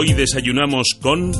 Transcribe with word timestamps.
Hoy 0.00 0.14
desayunamos 0.14 0.98
con... 0.98 1.30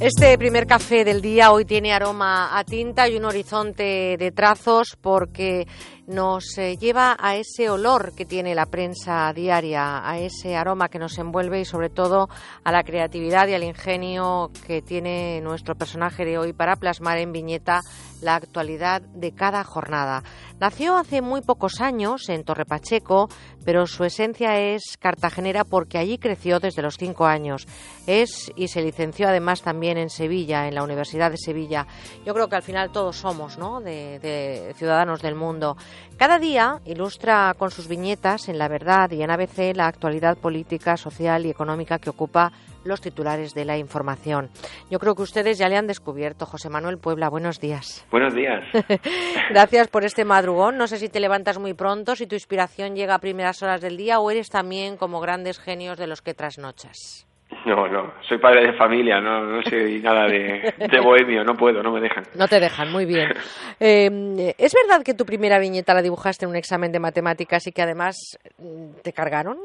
Este 0.00 0.36
primer 0.36 0.66
café 0.66 1.04
del 1.04 1.22
día 1.22 1.52
hoy 1.52 1.64
tiene 1.64 1.92
aroma 1.92 2.58
a 2.58 2.64
tinta 2.64 3.08
y 3.08 3.18
un 3.18 3.24
horizonte 3.24 4.16
de 4.18 4.32
trazos 4.32 4.98
porque 5.00 5.68
nos 6.10 6.58
eh, 6.58 6.76
lleva 6.76 7.16
a 7.18 7.36
ese 7.36 7.70
olor 7.70 8.12
que 8.14 8.24
tiene 8.24 8.54
la 8.54 8.66
prensa 8.66 9.32
diaria, 9.32 10.08
a 10.08 10.18
ese 10.18 10.56
aroma 10.56 10.88
que 10.88 10.98
nos 10.98 11.16
envuelve 11.18 11.60
y 11.60 11.64
sobre 11.64 11.88
todo 11.88 12.28
a 12.64 12.72
la 12.72 12.82
creatividad 12.82 13.46
y 13.46 13.54
al 13.54 13.62
ingenio 13.62 14.50
que 14.66 14.82
tiene 14.82 15.40
nuestro 15.40 15.76
personaje 15.76 16.24
de 16.24 16.36
hoy 16.36 16.52
para 16.52 16.76
plasmar 16.76 17.18
en 17.18 17.32
viñeta 17.32 17.80
la 18.20 18.34
actualidad 18.34 19.00
de 19.00 19.32
cada 19.32 19.64
jornada. 19.64 20.22
Nació 20.58 20.96
hace 20.96 21.22
muy 21.22 21.40
pocos 21.40 21.80
años 21.80 22.28
en 22.28 22.44
Torrepacheco, 22.44 23.28
pero 23.64 23.86
su 23.86 24.04
esencia 24.04 24.58
es 24.58 24.96
cartagenera 24.98 25.64
porque 25.64 25.96
allí 25.96 26.18
creció 26.18 26.60
desde 26.60 26.82
los 26.82 26.96
cinco 26.98 27.24
años. 27.26 27.66
Es 28.06 28.52
y 28.56 28.68
se 28.68 28.82
licenció 28.82 29.28
además 29.28 29.62
también 29.62 29.96
en 29.96 30.10
Sevilla, 30.10 30.68
en 30.68 30.74
la 30.74 30.82
Universidad 30.82 31.30
de 31.30 31.38
Sevilla. 31.38 31.86
Yo 32.26 32.34
creo 32.34 32.48
que 32.48 32.56
al 32.56 32.62
final 32.62 32.92
todos 32.92 33.16
somos 33.16 33.56
¿no? 33.56 33.80
de, 33.80 34.18
de 34.18 34.74
ciudadanos 34.76 35.22
del 35.22 35.34
mundo. 35.34 35.76
Cada 36.16 36.38
día 36.38 36.80
ilustra 36.84 37.54
con 37.56 37.70
sus 37.70 37.88
viñetas 37.88 38.48
en 38.48 38.58
La 38.58 38.68
Verdad 38.68 39.10
y 39.10 39.22
en 39.22 39.30
ABC 39.30 39.74
la 39.74 39.86
actualidad 39.86 40.36
política, 40.36 40.96
social 40.96 41.46
y 41.46 41.50
económica 41.50 41.98
que 41.98 42.10
ocupa 42.10 42.52
los 42.84 43.00
titulares 43.00 43.54
de 43.54 43.64
la 43.64 43.76
información. 43.76 44.50
Yo 44.90 44.98
creo 44.98 45.14
que 45.14 45.22
ustedes 45.22 45.58
ya 45.58 45.68
le 45.68 45.76
han 45.76 45.86
descubierto. 45.86 46.46
José 46.46 46.68
Manuel 46.68 46.98
Puebla, 46.98 47.28
buenos 47.28 47.60
días. 47.60 48.06
Buenos 48.10 48.34
días. 48.34 48.62
Gracias 49.50 49.88
por 49.88 50.04
este 50.04 50.24
madrugón. 50.24 50.76
No 50.76 50.86
sé 50.86 50.98
si 50.98 51.08
te 51.08 51.20
levantas 51.20 51.58
muy 51.58 51.74
pronto, 51.74 52.16
si 52.16 52.26
tu 52.26 52.34
inspiración 52.34 52.94
llega 52.94 53.14
a 53.14 53.18
primeras 53.18 53.62
horas 53.62 53.80
del 53.80 53.96
día 53.96 54.20
o 54.20 54.30
eres 54.30 54.50
también 54.50 54.96
como 54.96 55.20
grandes 55.20 55.58
genios 55.58 55.98
de 55.98 56.06
los 56.06 56.22
que 56.22 56.34
trasnochas. 56.34 57.29
No, 57.66 57.86
no, 57.88 58.14
soy 58.22 58.38
padre 58.38 58.68
de 58.68 58.72
familia, 58.74 59.20
no, 59.20 59.44
no 59.44 59.62
soy 59.62 60.00
nada 60.00 60.26
de, 60.26 60.72
de 60.78 61.00
bohemio, 61.00 61.44
no 61.44 61.54
puedo, 61.54 61.82
no 61.82 61.92
me 61.92 62.00
dejan. 62.00 62.24
No 62.34 62.48
te 62.48 62.58
dejan, 62.60 62.90
muy 62.90 63.04
bien. 63.04 63.28
Eh, 63.82 64.54
¿Es 64.58 64.74
verdad 64.74 65.02
que 65.02 65.14
tu 65.14 65.24
primera 65.24 65.58
viñeta 65.58 65.94
la 65.94 66.02
dibujaste 66.02 66.44
en 66.44 66.50
un 66.50 66.56
examen 66.56 66.92
de 66.92 67.00
matemáticas 67.00 67.66
y 67.66 67.72
que 67.72 67.80
además 67.80 68.38
mm, 68.58 69.00
te 69.02 69.14
cargaron? 69.14 69.56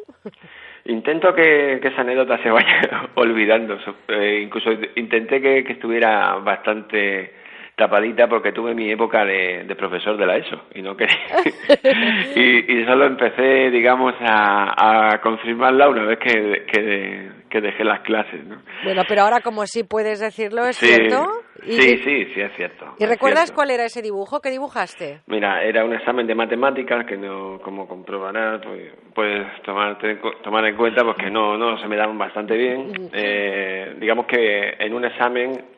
Intento 0.85 1.33
que, 1.33 1.79
que 1.81 1.89
esa 1.89 2.01
anécdota 2.01 2.41
se 2.41 2.49
vaya 2.49 3.09
olvidando. 3.15 3.77
Eh, 4.07 4.39
incluso 4.41 4.69
intenté 4.95 5.41
que, 5.41 5.65
que 5.65 5.73
estuviera 5.73 6.35
bastante 6.35 7.33
tapadita 7.75 8.27
porque 8.27 8.51
tuve 8.51 8.73
mi 8.73 8.89
época 8.89 9.25
de, 9.25 9.65
de 9.65 9.75
profesor 9.75 10.15
de 10.17 10.25
la 10.25 10.37
ESO 10.37 10.61
y 10.73 10.81
no 10.81 10.95
quería 10.95 11.17
y, 12.35 12.73
y 12.73 12.85
solo 12.85 13.05
empecé 13.05 13.69
digamos 13.69 14.13
a, 14.21 15.11
a 15.11 15.21
confirmarla 15.21 15.89
una 15.89 16.05
vez 16.05 16.19
que, 16.19 16.65
que, 16.71 17.29
que, 17.55 17.61
dejé 17.61 17.83
las 17.83 18.01
clases 18.01 18.43
¿no? 18.45 18.57
bueno 18.83 19.03
pero 19.07 19.21
ahora 19.21 19.41
como 19.41 19.65
sí 19.65 19.83
puedes 19.83 20.19
decirlo 20.19 20.65
es 20.65 20.77
sí, 20.77 20.87
cierto 20.87 21.25
¿Y, 21.63 21.71
sí 21.71 21.97
sí 22.03 22.25
sí 22.33 22.41
es 22.41 22.51
cierto 22.55 22.95
y 22.99 23.03
es 23.03 23.09
recuerdas 23.09 23.45
cierto. 23.45 23.55
cuál 23.55 23.71
era 23.71 23.85
ese 23.85 24.01
dibujo 24.01 24.41
qué 24.41 24.49
dibujaste 24.51 25.21
mira 25.27 25.63
era 25.63 25.85
un 25.85 25.93
examen 25.93 26.27
de 26.27 26.35
matemáticas 26.35 27.05
que 27.05 27.17
no 27.17 27.59
como 27.63 27.87
comprobarás 27.87 28.61
pues 28.63 28.91
puedes 29.13 29.61
tomar 29.63 29.97
tomar 30.43 30.65
en 30.65 30.75
cuenta 30.75 31.03
pues 31.03 31.17
que 31.17 31.31
no 31.31 31.57
no 31.57 31.77
se 31.79 31.87
me 31.87 31.95
daban 31.95 32.17
bastante 32.17 32.55
bien 32.55 33.09
eh, 33.13 33.95
digamos 33.99 34.25
que 34.27 34.75
en 34.79 34.93
un 34.93 35.05
examen 35.05 35.75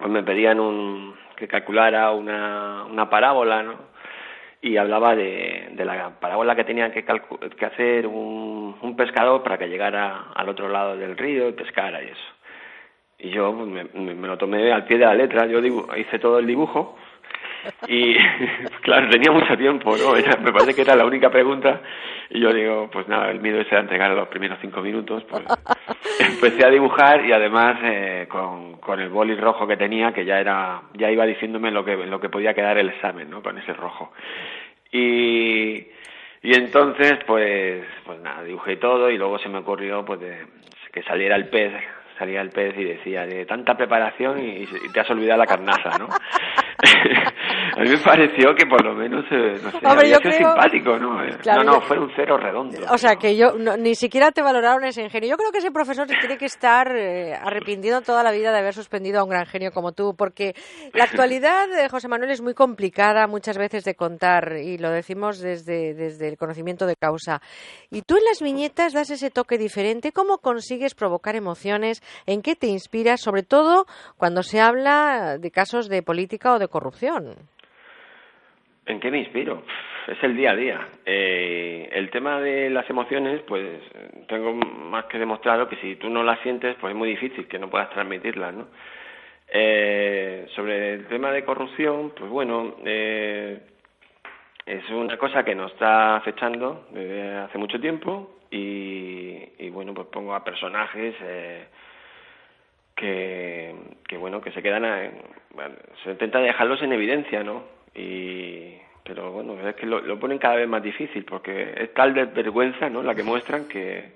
pues 0.00 0.10
me 0.10 0.22
pedían 0.22 0.58
un, 0.58 1.14
que 1.36 1.46
calculara 1.46 2.10
una, 2.12 2.84
una 2.84 3.08
parábola, 3.08 3.62
¿no? 3.62 3.89
Y 4.62 4.76
hablaba 4.76 5.16
de, 5.16 5.70
de 5.72 5.84
la 5.84 6.10
parábola 6.20 6.54
que 6.54 6.64
tenía 6.64 6.92
que, 6.92 7.04
que 7.04 7.64
hacer 7.64 8.06
un, 8.06 8.76
un, 8.82 8.96
pescador 8.96 9.42
para 9.42 9.56
que 9.56 9.68
llegara 9.68 10.26
al 10.34 10.48
otro 10.50 10.68
lado 10.68 10.96
del 10.96 11.16
río 11.16 11.48
y 11.48 11.52
pescara 11.52 12.02
y 12.02 12.08
eso. 12.08 12.34
Y 13.18 13.30
yo 13.30 13.54
pues, 13.54 13.66
me, 13.94 14.14
me, 14.14 14.28
lo 14.28 14.36
tomé 14.36 14.70
al 14.70 14.84
pie 14.84 14.98
de 14.98 15.06
la 15.06 15.14
letra, 15.14 15.46
yo 15.46 15.60
hice 15.96 16.18
todo 16.18 16.38
el 16.38 16.46
dibujo 16.46 16.96
y 17.86 18.14
claro, 18.82 19.08
tenía 19.10 19.32
mucho 19.32 19.56
tiempo, 19.56 19.96
¿no? 19.96 20.16
Era, 20.16 20.36
me 20.38 20.52
parece 20.52 20.74
que 20.74 20.82
era 20.82 20.96
la 20.96 21.04
única 21.04 21.30
pregunta 21.30 21.80
y 22.30 22.40
yo 22.40 22.52
digo, 22.52 22.88
pues 22.92 23.08
nada, 23.08 23.30
el 23.30 23.40
miedo 23.40 23.60
era 23.60 23.80
entregar 23.80 24.10
los 24.12 24.28
primeros 24.28 24.58
cinco 24.60 24.80
minutos, 24.80 25.24
pues 25.28 25.42
empecé 26.20 26.64
a 26.64 26.70
dibujar 26.70 27.24
y 27.26 27.32
además 27.32 27.78
eh, 27.82 28.26
con, 28.28 28.76
con 28.76 29.00
el 29.00 29.08
boli 29.08 29.34
rojo 29.34 29.66
que 29.66 29.76
tenía, 29.76 30.12
que 30.12 30.24
ya 30.24 30.38
era, 30.38 30.82
ya 30.94 31.10
iba 31.10 31.26
diciéndome 31.26 31.70
lo 31.70 31.84
que, 31.84 31.96
lo 31.96 32.20
que 32.20 32.28
podía 32.28 32.54
quedar 32.54 32.78
el 32.78 32.90
examen, 32.90 33.28
¿no? 33.28 33.42
Con 33.42 33.58
ese 33.58 33.72
rojo. 33.72 34.12
Y, 34.92 35.86
y 36.42 36.54
entonces, 36.54 37.18
pues, 37.26 37.84
pues 38.04 38.20
nada, 38.20 38.44
dibujé 38.44 38.76
todo 38.76 39.10
y 39.10 39.18
luego 39.18 39.38
se 39.38 39.48
me 39.48 39.58
ocurrió, 39.58 40.04
pues, 40.04 40.20
de, 40.20 40.46
que 40.92 41.02
saliera 41.02 41.36
el 41.36 41.48
pez 41.48 41.72
salía 42.18 42.42
el 42.42 42.50
pez 42.50 42.76
y 42.76 42.84
decía 42.84 43.24
de 43.24 43.46
tanta 43.46 43.74
preparación 43.78 44.38
y, 44.38 44.64
y 44.64 44.92
te 44.92 45.00
has 45.00 45.08
olvidado 45.08 45.38
la 45.38 45.46
carnaza, 45.46 45.98
¿no? 45.98 46.08
A 47.76 47.82
mí 47.82 47.88
me 47.90 47.98
pareció 47.98 48.54
que 48.54 48.66
por 48.66 48.84
lo 48.84 48.94
menos, 48.94 49.24
eh, 49.30 49.58
no 49.62 49.70
sé, 49.70 49.76
Hombre, 49.76 49.90
había 49.90 50.12
yo 50.12 50.18
sido 50.18 50.30
creo... 50.30 50.48
simpático, 50.52 50.98
¿no? 50.98 51.38
Claro, 51.42 51.64
no, 51.64 51.80
fue 51.82 51.98
un 51.98 52.10
cero 52.14 52.36
redondo. 52.36 52.78
O 52.90 52.98
sea, 52.98 53.16
que 53.16 53.36
yo 53.36 53.52
no, 53.58 53.76
ni 53.76 53.94
siquiera 53.94 54.30
te 54.32 54.42
valoraron 54.42 54.84
ese 54.84 55.02
ingenio. 55.02 55.30
Yo 55.30 55.36
creo 55.36 55.52
que 55.52 55.58
ese 55.58 55.70
profesor 55.70 56.06
tiene 56.06 56.36
que 56.36 56.46
estar 56.46 56.94
eh, 56.96 57.34
arrepintiendo 57.34 58.00
toda 58.02 58.22
la 58.22 58.32
vida 58.32 58.52
de 58.52 58.58
haber 58.58 58.74
suspendido 58.74 59.20
a 59.20 59.24
un 59.24 59.30
gran 59.30 59.46
genio 59.46 59.72
como 59.72 59.92
tú, 59.92 60.14
porque 60.16 60.54
la 60.94 61.04
actualidad, 61.04 61.70
eh, 61.78 61.88
José 61.88 62.08
Manuel, 62.08 62.30
es 62.30 62.40
muy 62.40 62.54
complicada 62.54 63.26
muchas 63.26 63.58
veces 63.58 63.84
de 63.84 63.94
contar 63.94 64.56
y 64.62 64.78
lo 64.78 64.90
decimos 64.90 65.40
desde, 65.40 65.94
desde 65.94 66.28
el 66.28 66.36
conocimiento 66.36 66.86
de 66.86 66.96
causa. 66.96 67.40
Y 67.90 68.02
tú 68.02 68.16
en 68.16 68.24
las 68.24 68.40
viñetas 68.40 68.92
das 68.92 69.10
ese 69.10 69.30
toque 69.30 69.58
diferente. 69.58 70.12
¿Cómo 70.12 70.38
consigues 70.38 70.94
provocar 70.94 71.36
emociones? 71.36 72.02
¿En 72.26 72.42
qué 72.42 72.56
te 72.56 72.66
inspiras? 72.66 73.20
Sobre 73.20 73.42
todo 73.42 73.86
cuando 74.16 74.42
se 74.42 74.60
habla 74.60 75.38
de 75.38 75.50
casos 75.50 75.88
de 75.88 76.02
política 76.02 76.54
o 76.54 76.58
de 76.58 76.68
corrupción. 76.68 77.36
¿En 78.90 78.98
qué 78.98 79.10
me 79.10 79.18
inspiro? 79.18 79.62
Es 80.08 80.20
el 80.24 80.36
día 80.36 80.50
a 80.50 80.56
día. 80.56 80.88
Eh, 81.06 81.88
el 81.92 82.10
tema 82.10 82.40
de 82.40 82.68
las 82.70 82.90
emociones, 82.90 83.40
pues 83.46 83.80
tengo 84.26 84.52
más 84.52 85.04
que 85.04 85.18
demostrado 85.18 85.68
que 85.68 85.76
si 85.76 85.94
tú 85.94 86.10
no 86.10 86.24
las 86.24 86.40
sientes, 86.40 86.74
pues 86.80 86.90
es 86.90 86.96
muy 86.96 87.08
difícil 87.08 87.46
que 87.46 87.58
no 87.58 87.70
puedas 87.70 87.90
transmitirlas, 87.90 88.52
¿no? 88.52 88.66
Eh, 89.52 90.46
sobre 90.56 90.94
el 90.94 91.06
tema 91.06 91.30
de 91.30 91.44
corrupción, 91.44 92.12
pues 92.16 92.28
bueno, 92.30 92.76
eh, 92.84 93.60
es 94.66 94.90
una 94.90 95.16
cosa 95.16 95.44
que 95.44 95.54
nos 95.54 95.70
está 95.72 96.16
acechando 96.16 96.88
desde 96.90 97.36
hace 97.36 97.58
mucho 97.58 97.80
tiempo 97.80 98.38
y, 98.50 99.38
y 99.58 99.70
bueno, 99.70 99.94
pues 99.94 100.08
pongo 100.08 100.34
a 100.34 100.42
personajes 100.42 101.14
eh, 101.22 101.64
que, 102.96 103.74
que 104.08 104.16
bueno, 104.16 104.40
que 104.40 104.50
se 104.50 104.62
quedan, 104.62 104.82
bueno, 105.54 105.76
se 106.02 106.10
intenta 106.10 106.40
dejarlos 106.40 106.82
en 106.82 106.92
evidencia, 106.92 107.44
¿no? 107.44 107.79
Y, 107.94 108.74
pero 109.04 109.32
bueno, 109.32 109.56
es 109.68 109.74
que 109.76 109.86
lo, 109.86 110.00
lo, 110.00 110.18
ponen 110.18 110.38
cada 110.38 110.56
vez 110.56 110.68
más 110.68 110.82
difícil 110.82 111.24
porque 111.24 111.74
es 111.76 111.92
tal 111.94 112.14
desvergüenza, 112.14 112.88
¿no? 112.88 113.02
La 113.02 113.14
que 113.14 113.22
muestran 113.22 113.66
que, 113.66 114.12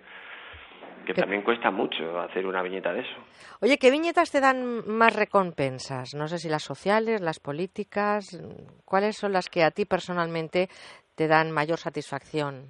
que 1.04 1.14
también 1.14 1.42
cuesta 1.42 1.70
mucho 1.70 2.20
hacer 2.20 2.46
una 2.46 2.62
viñeta 2.62 2.92
de 2.92 3.00
eso. 3.00 3.16
Oye, 3.60 3.78
¿qué 3.78 3.90
viñetas 3.90 4.30
te 4.30 4.40
dan 4.40 4.86
más 4.86 5.14
recompensas? 5.14 6.14
No 6.14 6.28
sé 6.28 6.38
si 6.38 6.48
las 6.48 6.62
sociales, 6.62 7.20
las 7.20 7.40
políticas, 7.40 8.40
¿cuáles 8.84 9.16
son 9.16 9.32
las 9.32 9.48
que 9.48 9.62
a 9.62 9.70
ti 9.70 9.84
personalmente 9.84 10.68
te 11.14 11.28
dan 11.28 11.50
mayor 11.50 11.78
satisfacción? 11.78 12.66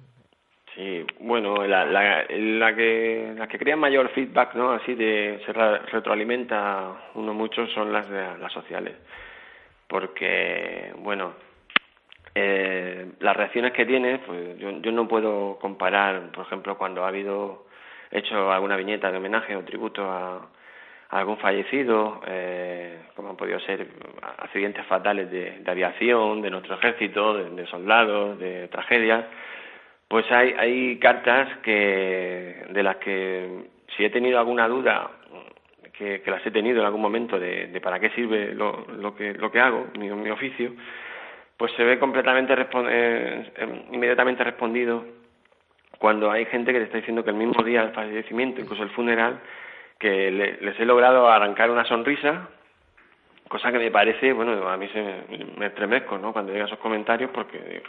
Sí, 0.75 1.05
bueno, 1.21 1.65
la, 1.65 1.85
la, 1.85 2.25
la 2.29 2.75
que 2.75 3.33
la 3.37 3.47
que 3.47 3.57
crea 3.57 3.77
mayor 3.77 4.09
feedback, 4.09 4.55
¿no? 4.55 4.71
Así 4.71 4.93
de 4.93 5.41
se 5.45 5.53
retroalimenta 5.53 7.11
uno 7.15 7.33
mucho 7.33 7.65
son 7.67 7.93
las 7.93 8.09
de 8.09 8.37
las 8.37 8.51
sociales, 8.51 8.93
porque 9.87 10.93
bueno, 10.99 11.33
eh, 12.33 13.11
las 13.19 13.35
reacciones 13.35 13.73
que 13.73 13.85
tiene, 13.85 14.19
pues 14.19 14.57
yo, 14.57 14.71
yo 14.81 14.91
no 14.91 15.07
puedo 15.07 15.57
comparar, 15.59 16.31
por 16.31 16.45
ejemplo, 16.45 16.77
cuando 16.77 17.05
ha 17.05 17.09
habido 17.09 17.65
hecho 18.11 18.51
alguna 18.51 18.77
viñeta 18.77 19.11
de 19.11 19.17
homenaje 19.17 19.55
o 19.55 19.63
tributo 19.63 20.09
a, 20.09 20.49
algún 21.09 21.37
fallecido, 21.37 22.21
eh, 22.27 22.99
como 23.15 23.29
han 23.29 23.37
podido 23.37 23.59
ser 23.61 23.87
accidentes 24.39 24.85
fatales 24.87 25.31
de, 25.31 25.59
de 25.59 25.71
aviación, 25.71 26.41
de 26.41 26.49
nuestro 26.49 26.75
ejército, 26.75 27.35
de, 27.35 27.49
de 27.51 27.67
soldados, 27.67 28.37
de 28.39 28.67
tragedias 28.67 29.25
pues 30.07 30.31
hay, 30.31 30.53
hay 30.57 30.99
cartas 30.99 31.57
que 31.63 32.65
de 32.69 32.83
las 32.83 32.97
que 32.97 33.69
si 33.95 34.05
he 34.05 34.09
tenido 34.09 34.39
alguna 34.39 34.67
duda 34.67 35.09
que, 35.97 36.21
las 36.25 36.45
he 36.45 36.51
tenido 36.51 36.79
en 36.79 36.85
algún 36.85 37.01
momento 37.01 37.39
de, 37.39 37.79
para 37.81 37.99
qué 37.99 38.09
sirve 38.11 38.53
lo, 38.53 38.85
lo 38.97 39.15
que 39.15 39.33
lo 39.33 39.51
que 39.51 39.59
hago 39.59 39.87
mi, 39.97 40.09
mi 40.09 40.29
oficio 40.29 40.73
pues 41.57 41.71
se 41.73 41.83
ve 41.83 41.97
completamente 41.99 42.55
respon 42.55 42.87
eh, 42.89 43.51
inmediatamente 43.91 44.43
respondido 44.43 45.05
cuando 45.97 46.29
hay 46.29 46.45
gente 46.45 46.73
que 46.73 46.79
te 46.79 46.85
está 46.85 46.97
diciendo 46.97 47.23
que 47.23 47.29
el 47.29 47.37
mismo 47.37 47.63
día 47.63 47.81
del 47.81 47.93
fallecimiento 47.93 48.61
incluso 48.61 48.83
el 48.83 48.89
funeral 48.89 49.39
que 49.97 50.31
le, 50.31 50.57
les 50.61 50.79
he 50.79 50.85
logrado 50.85 51.29
arrancar 51.29 51.71
una 51.71 51.85
sonrisa 51.85 52.49
cosa 53.47 53.71
que 53.71 53.79
me 53.79 53.91
parece, 53.91 54.33
bueno, 54.33 54.67
a 54.67 54.77
mí 54.77 54.87
se 54.89 55.01
me, 55.01 55.45
me 55.57 55.65
estremezco, 55.67 56.17
¿no? 56.17 56.33
Cuando 56.33 56.51
llegan 56.51 56.67
esos 56.67 56.79
comentarios 56.79 57.29
porque 57.31 57.83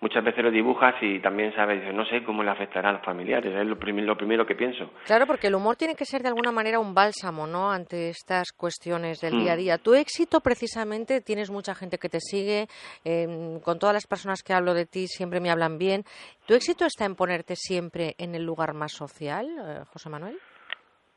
muchas 0.00 0.22
veces 0.22 0.44
lo 0.44 0.50
dibujas 0.50 0.94
y 1.00 1.18
también 1.20 1.54
sabes, 1.54 1.92
no 1.92 2.04
sé 2.06 2.22
cómo 2.22 2.42
le 2.42 2.50
afectará 2.50 2.90
a 2.90 2.92
los 2.92 3.02
familiares, 3.02 3.52
es 3.52 3.66
lo, 3.66 3.74
lo 3.74 4.16
primero 4.16 4.46
que 4.46 4.54
pienso. 4.54 4.90
Claro, 5.06 5.26
porque 5.26 5.48
el 5.48 5.54
humor 5.54 5.76
tiene 5.76 5.94
que 5.94 6.04
ser 6.04 6.22
de 6.22 6.28
alguna 6.28 6.52
manera 6.52 6.78
un 6.78 6.94
bálsamo, 6.94 7.46
¿no?, 7.46 7.70
ante 7.70 8.10
estas 8.10 8.52
cuestiones 8.52 9.20
del 9.20 9.38
día 9.40 9.52
a 9.52 9.56
mm. 9.56 9.58
día. 9.58 9.78
Tu 9.78 9.94
éxito, 9.94 10.40
precisamente, 10.40 11.20
tienes 11.20 11.50
mucha 11.50 11.74
gente 11.74 11.98
que 11.98 12.08
te 12.08 12.20
sigue, 12.20 12.66
em, 13.04 13.60
con 13.60 13.78
todas 13.78 13.94
las 13.94 14.06
personas 14.06 14.42
que 14.42 14.52
hablo 14.52 14.74
de 14.74 14.86
ti 14.86 15.06
siempre 15.06 15.40
me 15.40 15.50
hablan 15.50 15.78
bien. 15.78 16.04
¿Tu 16.46 16.54
éxito 16.54 16.86
está 16.86 17.04
en 17.04 17.16
ponerte 17.16 17.56
siempre 17.56 18.14
en 18.18 18.34
el 18.34 18.44
lugar 18.44 18.74
más 18.74 18.92
social, 18.92 19.46
eh, 19.46 19.84
José 19.92 20.08
Manuel? 20.08 20.38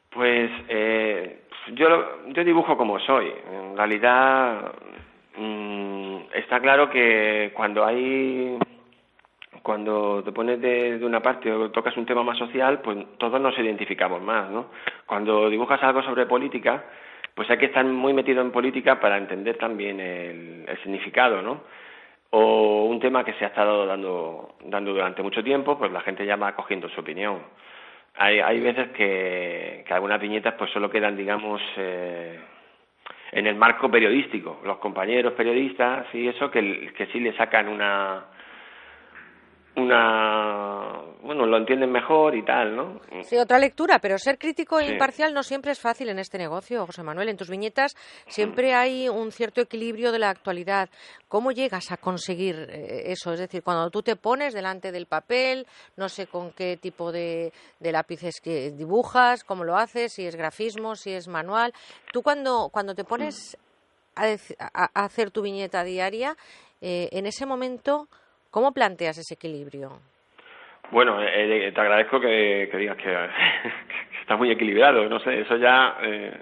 Pues 0.10 0.52
eh, 0.68 1.44
yo, 1.74 1.88
yo 2.28 2.44
dibujo 2.44 2.76
como 2.76 3.00
soy. 3.00 3.32
En 3.50 3.78
realidad 3.78 4.74
mm, 5.38 6.18
está 6.34 6.60
claro 6.60 6.90
que 6.90 7.54
cuando 7.56 7.86
hay 7.86 8.58
cuando 9.62 10.24
te 10.24 10.32
pones 10.32 10.60
de, 10.60 11.00
una 11.04 11.22
parte 11.22 11.52
o 11.52 11.70
tocas 11.72 11.96
un 11.98 12.06
tema 12.06 12.24
más 12.24 12.38
social, 12.38 12.82
pues 12.82 12.98
todos 13.18 13.40
nos 13.40 13.58
identificamos 13.58 14.22
más, 14.22 14.50
¿no? 14.50 14.68
Cuando 15.06 15.50
dibujas 15.50 15.82
algo 15.84 16.02
sobre 16.04 16.26
política, 16.26 16.84
pues 17.36 17.50
hay 17.50 17.58
que 17.58 17.68
estar 17.68 17.86
muy 17.86 18.14
metido 18.14 18.42
en 18.42 18.52
política 18.52 19.00
para 19.00 19.18
entender 19.18 19.58
también 19.58 20.00
el, 20.00 20.66
significado, 20.84 21.42
¿no? 21.42 21.62
O 22.32 22.86
un 22.86 23.00
tema 23.00 23.24
que 23.24 23.34
se 23.34 23.46
ha 23.46 23.50
estado 23.50 23.86
dando, 23.86 24.56
dando 24.66 24.94
durante 24.94 25.22
mucho 25.22 25.44
tiempo, 25.44 25.78
pues 25.78 25.92
la 25.92 26.02
gente 26.02 26.26
ya 26.26 26.38
va 26.38 26.56
cogiendo 26.56 26.90
su 26.90 27.02
opinión. 27.02 27.40
Hay, 28.16 28.40
hay 28.40 28.60
veces 28.60 28.90
que, 28.92 29.84
que 29.86 29.94
algunas 29.94 30.20
viñetas 30.20 30.56
pues 30.56 30.72
solo 30.72 30.90
quedan, 30.90 31.16
digamos, 31.16 31.62
eh, 31.78 32.40
en 33.32 33.48
el 33.48 33.56
marco 33.56 33.90
periodístico. 33.90 34.60
Los 34.64 34.78
compañeros 34.78 35.34
periodistas 35.34 36.08
y 36.14 36.28
eso 36.28 36.50
que, 36.50 36.94
que 36.96 37.06
sí 37.08 37.20
le 37.20 37.34
sacan 37.34 37.68
una 37.68 38.26
una 39.76 41.02
bueno 41.24 41.46
lo 41.46 41.58
entienden 41.58 41.92
mejor 41.92 42.36
y 42.36 42.44
tal 42.44 42.76
no 42.76 43.00
sí 43.24 43.38
otra 43.38 43.58
lectura 43.58 44.00
pero 44.00 44.18
ser 44.18 44.38
crítico 44.38 44.80
e 44.80 44.92
imparcial 44.92 45.34
no 45.34 45.44
siempre 45.44 45.72
es 45.72 45.80
fácil 45.80 46.10
en 46.10 46.20
este 46.20 46.38
negocio 46.38 46.86
José 46.86 47.04
Manuel. 47.04 47.30
En 47.30 47.38
tus 47.38 47.50
viñetas 47.50 47.96
siempre 48.28 48.74
hay 48.74 49.10
un 49.10 49.32
cierto 49.32 49.62
equilibrio 49.62 50.12
de 50.12 50.20
la 50.20 50.30
actualidad. 50.30 50.90
Cómo 51.28 51.52
llegas 51.52 51.92
a 51.92 51.98
conseguir 51.98 52.56
eh, 52.70 53.12
eso 53.12 53.34
es 53.34 53.40
decir 53.40 53.64
cuando 53.64 53.90
tú 53.90 54.02
te 54.02 54.16
pones 54.16 54.54
delante 54.54 54.92
del 54.92 55.06
papel 55.06 55.66
no 55.96 56.10
sé 56.10 56.28
con 56.28 56.52
qué 56.52 56.78
tipo 56.78 57.12
de, 57.12 57.52
lápices 57.80 58.42
que 58.42 58.72
dibujas 58.72 59.44
cómo 59.44 59.64
lo 59.64 59.78
haces 59.78 60.14
si 60.14 60.26
es 60.26 60.36
grafismo 60.36 60.96
si 60.96 61.12
es 61.12 61.28
manual. 61.28 61.74
Tú 62.12 62.22
cuando 62.22 62.70
cuando 62.72 62.96
te 62.96 63.04
pones 63.04 63.58
a, 64.16 65.04
hacer 65.04 65.32
tu 65.32 65.42
viñeta 65.42 65.84
diaria 65.84 66.36
eh, 66.82 67.10
en 67.12 67.26
ese 67.26 67.46
momento 67.46 68.08
¿Cómo 68.52 68.74
planteas 68.74 69.18
ese 69.18 69.36
equilibrio? 69.36 70.00
Bueno, 70.92 71.22
eh, 71.22 71.68
eh, 71.68 71.72
te 71.72 71.82
agradezco 71.82 72.20
que, 72.20 72.70
digas 72.74 72.98
que, 72.98 73.30
está 74.22 74.36
muy 74.36 74.52
equilibrado. 74.52 75.08
No 75.08 75.20
sé, 75.22 75.40
eso 75.40 75.56
ya. 75.56 75.96
Eh, 76.02 76.34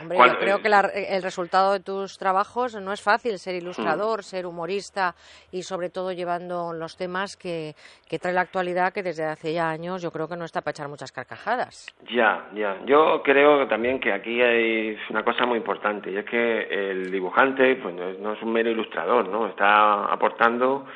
Hombre, 0.00 0.18
yo 0.18 0.38
creo 0.38 0.62
que 0.62 0.68
el 0.68 1.22
resultado 1.22 1.72
de 1.72 1.80
tus 1.80 2.16
trabajos 2.18 2.74
no 2.80 2.92
es 2.92 3.02
fácil 3.02 3.38
ser 3.38 3.56
ilustrador, 3.56 4.20
mm. 4.20 4.22
ser 4.22 4.46
humorista 4.46 5.14
y 5.52 5.62
sobre 5.62 5.90
todo 5.90 6.12
llevando 6.12 6.72
los 6.72 6.96
temas 6.96 7.36
que, 7.36 7.74
que 8.08 8.18
trae 8.18 8.32
la 8.32 8.40
actualidad 8.40 8.92
que 8.92 9.02
desde 9.02 9.24
hace 9.24 9.52
ya 9.52 9.68
años 9.68 10.02
yo 10.02 10.10
creo 10.10 10.28
que 10.28 10.36
no 10.36 10.44
está 10.44 10.60
para 10.60 10.72
echar 10.72 10.88
muchas 10.88 11.12
carcajadas. 11.12 11.86
Ya, 12.10 12.48
ya. 12.54 12.78
Yo 12.84 13.22
creo 13.22 13.68
también 13.68 14.00
que 14.00 14.12
aquí 14.12 14.42
hay 14.42 14.96
una 15.10 15.24
cosa 15.24 15.44
muy 15.46 15.58
importante 15.58 16.10
y 16.10 16.16
es 16.16 16.24
que 16.24 16.90
el 16.90 17.12
dibujante 17.12 17.76
pues, 17.76 17.94
no 17.94 18.32
es 18.32 18.42
un 18.42 18.52
mero 18.52 18.70
ilustrador, 18.70 19.28
¿no? 19.28 19.46
Está 19.46 20.06
aportando 20.06 20.86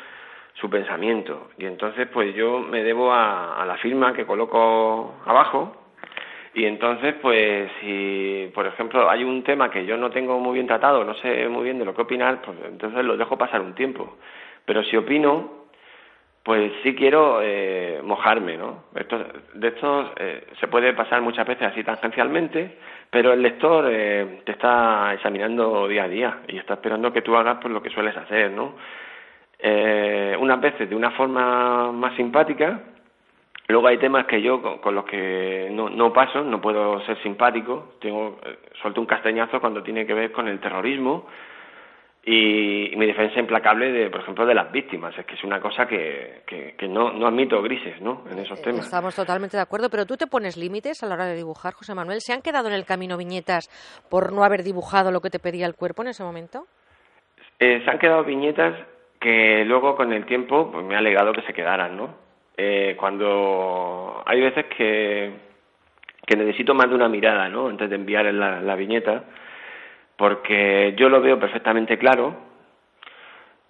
su 0.60 0.70
pensamiento. 0.70 1.50
Y 1.58 1.66
entonces, 1.66 2.08
pues 2.12 2.34
yo 2.34 2.58
me 2.60 2.82
debo 2.82 3.12
a, 3.12 3.64
la 3.66 3.76
firma 3.76 4.12
que 4.12 4.26
coloco 4.26 5.14
abajo. 5.24 5.76
Y 6.54 6.64
entonces, 6.64 7.14
pues 7.20 7.70
si, 7.80 8.50
por 8.54 8.66
ejemplo, 8.66 9.10
hay 9.10 9.24
un 9.24 9.42
tema 9.42 9.70
que 9.70 9.84
yo 9.84 9.98
no 9.98 10.10
tengo 10.10 10.40
muy 10.40 10.54
bien 10.54 10.66
tratado, 10.66 11.04
no 11.04 11.14
sé 11.14 11.48
muy 11.48 11.64
bien 11.64 11.78
de 11.78 11.84
lo 11.84 11.94
que 11.94 12.02
opinar, 12.02 12.40
pues 12.40 12.56
entonces 12.66 13.04
lo 13.04 13.16
dejo 13.16 13.36
pasar 13.36 13.60
un 13.60 13.74
tiempo. 13.74 14.16
Pero 14.64 14.82
si 14.84 14.96
opino, 14.96 15.66
pues 16.42 16.72
sí 16.82 16.94
quiero 16.94 17.40
eh, 17.42 18.00
mojarme, 18.02 18.56
¿no? 18.56 18.84
Esto, 18.94 19.18
de 19.52 19.68
esto 19.68 20.12
eh, 20.16 20.46
se 20.58 20.68
puede 20.68 20.94
pasar 20.94 21.20
muchas 21.20 21.46
veces 21.46 21.66
así 21.66 21.84
tangencialmente, 21.84 22.78
pero 23.10 23.34
el 23.34 23.42
lector 23.42 23.86
eh, 23.90 24.40
te 24.44 24.52
está 24.52 25.12
examinando 25.12 25.86
día 25.88 26.04
a 26.04 26.08
día 26.08 26.38
y 26.48 26.56
está 26.56 26.74
esperando 26.74 27.12
que 27.12 27.22
tú 27.22 27.36
hagas 27.36 27.58
pues 27.60 27.74
lo 27.74 27.82
que 27.82 27.90
sueles 27.90 28.16
hacer, 28.16 28.52
¿no? 28.52 28.76
Eh, 29.58 30.36
unas 30.38 30.60
veces 30.60 30.88
de 30.88 30.96
una 30.96 31.10
forma 31.12 31.92
más 31.92 32.14
simpática, 32.16 32.80
luego 33.68 33.86
hay 33.86 33.98
temas 33.98 34.26
que 34.26 34.42
yo 34.42 34.80
con, 34.80 34.94
los 34.94 35.04
que 35.04 35.68
no, 35.72 35.88
no, 35.88 36.12
paso, 36.12 36.42
no 36.42 36.60
puedo 36.60 37.00
ser 37.06 37.20
simpático, 37.22 37.94
tengo 38.00 38.38
eh, 38.44 38.58
suelto 38.80 39.00
un 39.00 39.06
castañazo 39.06 39.60
cuando 39.60 39.82
tiene 39.82 40.06
que 40.06 40.14
ver 40.14 40.32
con 40.32 40.48
el 40.48 40.60
terrorismo 40.60 41.26
y, 42.28 42.92
mi 42.96 43.06
defensa 43.06 43.38
implacable 43.38 43.92
de, 43.92 44.10
por 44.10 44.20
ejemplo, 44.20 44.44
de 44.44 44.54
las 44.54 44.72
víctimas, 44.72 45.16
es 45.16 45.24
que 45.24 45.34
es 45.34 45.44
una 45.44 45.60
cosa 45.60 45.86
que, 45.86 46.42
que, 46.44 46.88
no, 46.88 47.12
no 47.12 47.28
admito 47.28 47.62
grises, 47.62 48.00
¿no? 48.00 48.24
En 48.28 48.40
esos 48.40 48.60
temas. 48.60 48.84
Estamos 48.84 49.14
totalmente 49.14 49.56
de 49.56 49.62
acuerdo, 49.62 49.88
pero 49.88 50.06
tú 50.06 50.16
te 50.16 50.26
pones 50.26 50.56
límites 50.56 51.04
a 51.04 51.06
la 51.06 51.14
hora 51.14 51.26
de 51.26 51.36
dibujar, 51.36 51.74
José 51.74 51.94
Manuel. 51.94 52.20
¿Se 52.20 52.32
han 52.32 52.42
quedado 52.42 52.66
en 52.66 52.74
el 52.74 52.84
camino 52.84 53.16
viñetas 53.16 53.68
por 54.10 54.32
no 54.32 54.42
haber 54.42 54.64
dibujado 54.64 55.12
lo 55.12 55.20
que 55.20 55.30
te 55.30 55.38
pedía 55.38 55.66
el 55.66 55.76
cuerpo 55.76 56.02
en 56.02 56.08
ese 56.08 56.24
momento? 56.24 56.66
Eh, 57.60 57.80
se 57.84 57.90
han 57.90 57.98
quedado 58.00 58.24
viñetas 58.24 58.74
que 59.20 59.64
luego 59.64 59.96
con 59.96 60.12
el 60.12 60.26
tiempo 60.26 60.70
pues, 60.70 60.84
me 60.84 60.94
ha 60.94 60.98
alegado 60.98 61.32
que 61.32 61.42
se 61.42 61.54
quedaran, 61.54 61.96
¿no? 61.96 62.14
Eh, 62.56 62.94
cuando 62.98 64.22
hay 64.24 64.40
veces 64.40 64.66
que, 64.76 65.30
que 66.26 66.36
necesito 66.36 66.74
más 66.74 66.88
de 66.88 66.94
una 66.94 67.08
mirada, 67.08 67.48
¿no? 67.48 67.68
Antes 67.68 67.90
de 67.90 67.96
enviar 67.96 68.24
la, 68.32 68.60
la 68.60 68.76
viñeta, 68.76 69.24
porque 70.16 70.94
yo 70.96 71.08
lo 71.08 71.20
veo 71.20 71.38
perfectamente 71.38 71.98
claro, 71.98 72.34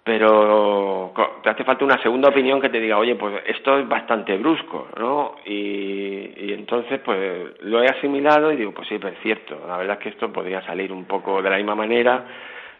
pero 0.07 1.11
te 1.43 1.49
hace 1.49 1.65
falta 1.65 1.83
una 1.83 2.01
segunda 2.01 2.29
opinión 2.29 2.61
que 2.61 2.69
te 2.69 2.79
diga, 2.79 2.97
oye, 2.97 3.15
pues 3.15 3.43
esto 3.45 3.77
es 3.77 3.87
bastante 3.89 4.37
brusco, 4.37 4.87
¿no? 4.97 5.35
Y, 5.45 6.31
y 6.37 6.53
entonces, 6.53 7.01
pues 7.03 7.61
lo 7.63 7.83
he 7.83 7.87
asimilado 7.87 8.53
y 8.53 8.55
digo, 8.55 8.71
pues 8.71 8.87
sí, 8.87 8.97
pero 8.99 9.13
es 9.13 9.21
cierto, 9.21 9.59
la 9.67 9.77
verdad 9.77 9.97
es 9.97 10.03
que 10.03 10.09
esto 10.09 10.31
podría 10.31 10.61
salir 10.61 10.93
un 10.93 11.03
poco 11.03 11.41
de 11.41 11.49
la 11.49 11.57
misma 11.57 11.75
manera, 11.75 12.25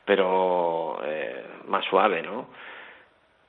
pero 0.08 1.00
eh, 1.04 1.44
más 1.68 1.86
suave, 1.86 2.24
¿no? 2.24 2.48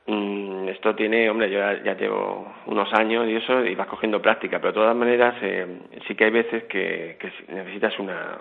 Mm, 0.07 0.69
esto 0.69 0.95
tiene, 0.95 1.31
hombre, 1.31 1.49
yo 1.51 1.61
ya, 1.61 1.95
llevo 1.95 2.53
unos 2.67 2.93
años 2.95 3.29
y 3.29 3.37
eso, 3.37 3.65
y 3.65 3.75
vas 3.77 3.87
cogiendo 3.87 4.21
práctica, 4.21 4.59
pero 4.59 4.73
de 4.73 4.75
todas 4.75 4.97
maneras 4.97 5.37
eh, 5.41 5.67
sí 6.07 6.15
que 6.17 6.25
hay 6.25 6.31
veces 6.31 6.65
que, 6.65 7.17
necesitas 7.49 7.99
una, 8.01 8.39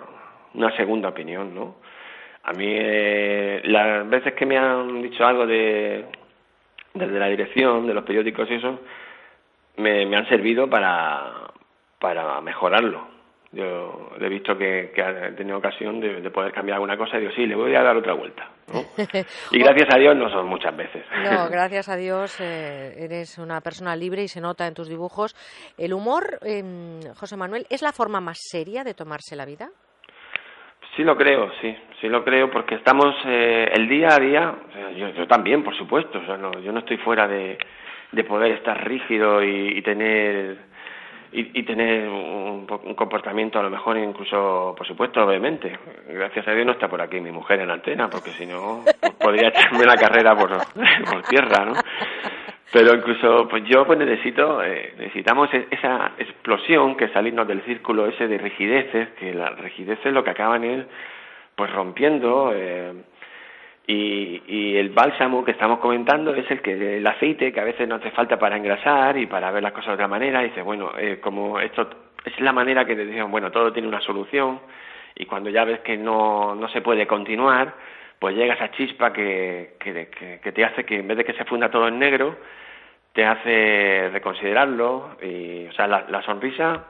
una 0.54 0.76
segunda 0.76 1.10
opinión, 1.10 1.54
¿no? 1.54 1.76
A 2.42 2.52
mí, 2.52 2.66
eh, 2.68 3.60
las 3.64 4.08
veces 4.08 4.34
que 4.34 4.46
me 4.46 4.58
han 4.58 5.00
dicho 5.02 5.24
algo 5.24 5.46
de 5.46 6.06
desde 6.94 7.18
la 7.18 7.28
dirección, 7.28 7.86
de 7.86 7.94
los 7.94 8.04
periódicos 8.04 8.50
y 8.50 8.54
eso, 8.54 8.80
me, 9.76 10.06
me 10.06 10.16
han 10.16 10.28
servido 10.28 10.68
para, 10.68 11.52
para 12.00 12.40
mejorarlo 12.40 13.17
yo 13.50 14.10
he 14.20 14.28
visto 14.28 14.58
que, 14.58 14.92
que 14.94 15.02
ha 15.02 15.34
tenido 15.34 15.56
ocasión 15.56 16.00
de, 16.00 16.30
poder 16.30 16.52
cambiar 16.52 16.74
alguna 16.76 16.98
cosa 16.98 17.16
y 17.16 17.20
digo, 17.20 17.32
sí, 17.34 17.46
le 17.46 17.54
voy 17.54 17.74
a 17.74 17.82
dar 17.82 17.96
otra 17.96 18.12
vuelta. 18.12 18.50
y 19.50 19.58
gracias 19.58 19.94
a 19.94 19.98
Dios 19.98 20.14
no 20.16 20.28
son 20.28 20.46
muchas 20.46 20.76
veces. 20.76 21.02
no, 21.24 21.48
gracias 21.50 21.88
a 21.88 21.96
Dios 21.96 22.38
eh, 22.40 22.92
eres 22.98 23.38
una 23.38 23.60
persona 23.62 23.96
libre 23.96 24.22
y 24.22 24.28
se 24.28 24.42
nota 24.42 24.66
en 24.66 24.74
tus 24.74 24.88
dibujos. 24.88 25.34
¿El 25.78 25.94
humor, 25.94 26.38
eh, 26.42 26.62
José 27.16 27.36
Manuel, 27.36 27.66
es 27.70 27.80
la 27.80 27.92
forma 27.92 28.20
más 28.20 28.38
seria 28.38 28.84
de 28.84 28.92
tomarse 28.92 29.34
la 29.34 29.46
vida? 29.46 29.70
Sí 30.94 31.02
lo 31.02 31.16
creo, 31.16 31.50
sí, 31.62 31.74
sí 32.00 32.08
lo 32.08 32.24
creo, 32.24 32.50
porque 32.50 32.74
estamos 32.74 33.14
eh, 33.24 33.70
el 33.72 33.88
día 33.88 34.08
a 34.10 34.18
día, 34.18 34.54
yo, 34.96 35.26
también, 35.28 35.62
por 35.62 35.76
supuesto, 35.76 36.20
yo 36.60 36.72
no 36.72 36.78
estoy 36.80 36.96
fuera 36.98 37.28
de, 37.28 37.56
de 38.10 38.24
poder 38.24 38.52
estar 38.52 38.86
rígido 38.86 39.42
y 39.42 39.80
tener 39.82 40.67
y, 41.32 41.60
y 41.60 41.62
tener 41.64 42.08
un, 42.08 42.66
comportamiento 42.96 43.58
a 43.58 43.62
lo 43.62 43.70
mejor 43.70 43.96
incluso, 43.98 44.74
por 44.76 44.86
supuesto, 44.86 45.24
obviamente. 45.24 45.78
Gracias 46.08 46.46
a 46.48 46.52
Dios 46.52 46.66
no 46.66 46.72
está 46.72 46.88
por 46.88 47.00
aquí 47.00 47.20
mi 47.20 47.30
mujer 47.30 47.60
en 47.60 47.70
antena, 47.70 48.08
porque 48.08 48.30
si 48.30 48.46
no 48.46 48.82
pues 49.00 49.12
podría 49.14 49.48
echarme 49.48 49.84
la 49.84 49.96
carrera 49.96 50.36
por, 50.36 50.50
por 50.50 51.22
tierra, 51.22 51.64
¿no? 51.64 51.72
Pero 52.72 52.94
incluso, 52.94 53.48
pues 53.48 53.64
yo 53.64 53.86
pues 53.86 53.98
necesito, 53.98 54.62
eh, 54.62 54.92
necesitamos 54.98 55.52
e-, 55.54 55.68
esa 55.70 56.12
explosión 56.18 56.96
que 56.96 57.08
salirnos 57.08 57.48
del 57.48 57.62
círculo 57.62 58.06
ese 58.06 58.28
de 58.28 58.38
rigideces, 58.38 59.08
que 59.18 59.32
la 59.32 59.50
rigidez 59.50 59.98
es 60.04 60.12
lo 60.12 60.22
que 60.22 60.30
acaban 60.30 60.64
él, 60.64 60.86
pues 61.56 61.72
rompiendo, 61.72 62.52
eh, 62.54 62.92
y, 63.90 64.42
y, 64.46 64.76
el 64.76 64.90
bálsamo 64.90 65.42
que 65.42 65.52
estamos 65.52 65.78
comentando 65.78 66.34
es 66.34 66.48
el 66.50 66.60
que 66.60 66.98
el 66.98 67.06
aceite 67.06 67.50
que 67.52 67.60
a 67.60 67.64
veces 67.64 67.88
no 67.88 67.94
hace 67.94 68.10
falta 68.10 68.38
para 68.38 68.58
engrasar 68.58 69.16
y 69.16 69.24
para 69.24 69.50
ver 69.50 69.62
las 69.62 69.72
cosas 69.72 69.88
de 69.88 69.94
otra 69.94 70.08
manera. 70.08 70.42
Y 70.42 70.50
dice, 70.50 70.60
bueno, 70.60 70.92
eh, 70.98 71.18
como 71.22 71.58
esto 71.58 71.88
es 72.22 72.38
la 72.40 72.52
manera 72.52 72.84
que 72.84 72.94
te 72.94 73.06
dicen, 73.06 73.30
bueno, 73.30 73.50
todo 73.50 73.72
tiene 73.72 73.88
una 73.88 74.02
solución 74.02 74.60
y 75.14 75.24
cuando 75.24 75.48
ya 75.48 75.64
ves 75.64 75.80
que 75.80 75.96
no, 75.96 76.54
no 76.54 76.68
se 76.68 76.82
puede 76.82 77.06
continuar, 77.06 77.72
pues 78.18 78.36
llega 78.36 78.54
esa 78.54 78.70
chispa 78.72 79.10
que, 79.10 79.76
que, 79.80 80.08
que, 80.42 80.52
te 80.52 80.64
hace 80.66 80.84
que 80.84 80.98
en 80.98 81.08
vez 81.08 81.16
de 81.16 81.24
que 81.24 81.32
se 81.32 81.46
funda 81.46 81.70
todo 81.70 81.88
en 81.88 81.98
negro, 81.98 82.36
te 83.14 83.24
hace 83.24 84.10
reconsiderarlo 84.12 85.16
y, 85.22 85.66
o 85.66 85.72
sea, 85.72 85.86
la, 85.86 86.04
la 86.10 86.20
sonrisa 86.22 86.84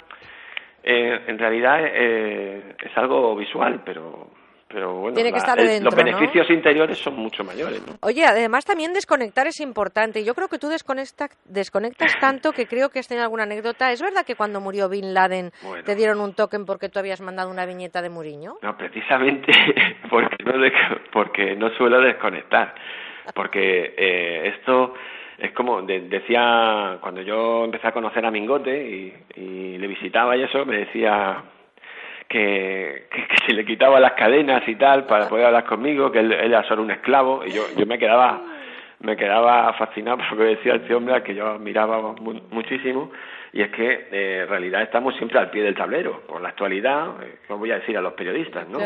eh, 0.82 1.20
en 1.28 1.38
realidad 1.38 1.78
eh, 1.80 2.74
es 2.82 2.98
algo 2.98 3.36
visual, 3.36 3.82
pero 3.84 4.30
pero 4.68 4.94
bueno, 4.94 5.14
Tiene 5.14 5.32
que 5.32 5.38
estar 5.38 5.56
dentro, 5.56 5.90
los 5.90 5.94
beneficios 5.94 6.50
interiores 6.50 6.98
son 6.98 7.16
mucho 7.16 7.42
mayores. 7.42 7.80
¿no? 7.86 7.94
Oye, 8.02 8.24
además 8.26 8.66
también 8.66 8.92
desconectar 8.92 9.46
es 9.46 9.60
importante. 9.60 10.24
Yo 10.24 10.34
creo 10.34 10.48
que 10.48 10.58
tú 10.58 10.68
desconectas, 10.68 11.30
desconectas 11.46 12.14
tanto 12.20 12.52
que 12.52 12.66
creo 12.66 12.90
que 12.90 12.98
has 12.98 13.08
tenido 13.08 13.24
alguna 13.24 13.44
anécdota. 13.44 13.90
¿Es 13.92 14.02
verdad 14.02 14.26
que 14.26 14.34
cuando 14.34 14.60
murió 14.60 14.88
Bin 14.88 15.14
Laden 15.14 15.52
te 15.84 15.94
dieron 15.94 16.20
un 16.20 16.34
token 16.34 16.66
porque 16.66 16.90
tú 16.90 16.98
habías 16.98 17.22
mandado 17.22 17.50
una 17.50 17.64
viñeta 17.64 18.02
de 18.02 18.10
Muriño? 18.10 18.56
No, 18.62 18.76
precisamente 18.76 19.52
porque 20.10 20.36
no, 20.44 20.52
porque 21.12 21.56
no 21.56 21.70
suelo 21.70 22.00
desconectar. 22.02 22.74
Porque 23.34 23.94
eh, 23.96 24.54
esto 24.58 24.94
es 25.38 25.52
como 25.52 25.80
decía 25.82 26.98
cuando 27.00 27.22
yo 27.22 27.64
empecé 27.64 27.88
a 27.88 27.92
conocer 27.92 28.24
a 28.26 28.30
Mingote 28.30 28.86
y, 28.86 29.14
y 29.36 29.78
le 29.78 29.86
visitaba 29.86 30.36
y 30.36 30.42
eso, 30.42 30.66
me 30.66 30.78
decía 30.78 31.42
que, 32.28 33.06
que, 33.10 33.46
se 33.46 33.52
le 33.54 33.64
quitaba 33.64 33.98
las 33.98 34.12
cadenas 34.12 34.66
y 34.68 34.74
tal 34.76 35.06
para 35.06 35.28
poder 35.28 35.46
hablar 35.46 35.64
conmigo, 35.64 36.12
que 36.12 36.20
él, 36.20 36.32
era 36.32 36.62
solo 36.64 36.82
un 36.82 36.90
esclavo 36.90 37.44
y 37.46 37.52
yo, 37.52 37.62
yo 37.76 37.86
me 37.86 37.98
quedaba 37.98 38.40
me 39.00 39.16
quedaba 39.16 39.72
fascinado 39.74 40.18
por 40.18 40.32
lo 40.32 40.38
que 40.38 40.56
decía 40.56 40.74
este 40.74 40.92
hombre 40.92 41.22
que 41.22 41.34
yo 41.34 41.46
admiraba 41.46 42.14
muchísimo 42.50 43.12
y 43.52 43.62
es 43.62 43.70
que 43.70 44.08
eh, 44.10 44.40
en 44.42 44.48
realidad 44.48 44.82
estamos 44.82 45.14
siempre 45.16 45.38
al 45.38 45.50
pie 45.50 45.62
del 45.62 45.76
tablero 45.76 46.22
con 46.26 46.42
la 46.42 46.50
actualidad, 46.50 47.10
eh, 47.22 47.36
voy 47.48 47.70
a 47.70 47.78
decir 47.78 47.96
a 47.96 48.00
los 48.00 48.14
periodistas, 48.14 48.68
¿no? 48.68 48.78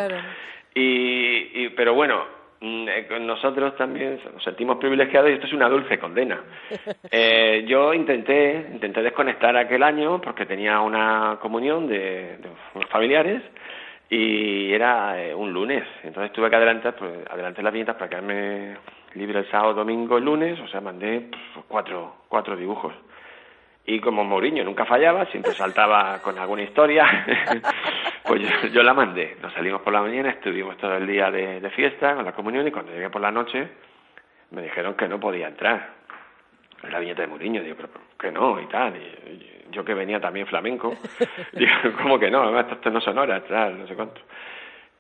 Y, 0.74 1.50
y, 1.54 1.68
pero 1.70 1.94
bueno, 1.94 2.41
nosotros 2.62 3.76
también 3.76 4.20
nos 4.32 4.42
sentimos 4.42 4.78
privilegiados 4.78 5.30
y 5.30 5.34
esto 5.34 5.46
es 5.46 5.52
una 5.52 5.68
dulce 5.68 5.98
condena. 5.98 6.40
Eh, 7.14 7.64
yo 7.66 7.92
intenté, 7.92 8.68
intenté 8.72 9.02
desconectar 9.02 9.54
aquel 9.54 9.82
año 9.82 10.20
porque 10.20 10.46
tenía 10.46 10.80
una 10.80 11.36
comunión 11.42 11.86
de, 11.86 12.38
unos 12.74 12.88
familiares 12.88 13.42
y 14.08 14.72
era 14.72 15.22
eh, 15.22 15.34
un 15.34 15.52
lunes. 15.52 15.84
Entonces 16.02 16.32
tuve 16.32 16.48
que 16.48 16.56
adelantar, 16.56 16.94
pues, 16.96 17.12
adelanté 17.28 17.62
las 17.62 17.72
viñetas 17.72 17.96
para 17.96 18.08
quedarme 18.08 18.76
libre 19.14 19.40
el 19.40 19.50
sábado, 19.50 19.74
domingo, 19.74 20.16
el 20.16 20.24
lunes, 20.24 20.58
o 20.60 20.68
sea, 20.68 20.80
mandé 20.80 21.28
pues, 21.30 21.66
cuatro, 21.68 22.14
cuatro 22.28 22.56
dibujos. 22.56 22.94
Y 23.84 24.00
como 24.00 24.24
Mourinho 24.24 24.62
nunca 24.62 24.84
fallaba, 24.84 25.26
siempre 25.26 25.52
saltaba 25.52 26.20
con 26.22 26.38
alguna 26.38 26.62
historia, 26.62 27.04
pues 28.24 28.72
yo, 28.72 28.82
la 28.82 28.94
mandé. 28.94 29.36
Nos 29.42 29.52
salimos 29.52 29.82
por 29.82 29.92
la 29.92 30.02
mañana, 30.02 30.30
estuvimos 30.30 30.76
todo 30.76 30.96
el 30.96 31.06
día 31.06 31.30
de, 31.30 31.68
fiesta 31.70 32.14
con 32.14 32.24
la 32.24 32.32
comunión 32.32 32.66
y 32.66 32.70
cuando 32.70 32.92
llegué 32.92 33.10
por 33.10 33.20
la 33.20 33.30
noche 33.30 33.68
me 34.50 34.62
dijeron 34.62 34.94
que 34.94 35.08
no 35.08 35.18
podía 35.18 35.48
entrar. 35.48 36.02
La 36.90 36.98
viñeta 36.98 37.22
de 37.22 37.28
Mourinho, 37.28 37.62
digo, 37.62 37.76
pero 37.76 37.88
que 38.18 38.30
no 38.32 38.60
y 38.60 38.66
tal. 38.66 38.96
Y, 38.96 39.70
yo 39.70 39.84
que 39.84 39.94
venía 39.94 40.20
también 40.20 40.46
flamenco, 40.46 40.94
digo, 41.52 41.72
¿cómo 42.02 42.18
que 42.18 42.30
no? 42.30 42.42
Además, 42.42 42.66
esto 42.70 42.90
no 42.90 43.00
son 43.00 43.16
horas, 43.16 43.42
tal, 43.48 43.78
no 43.78 43.86
sé 43.86 43.94
cuánto. 43.94 44.20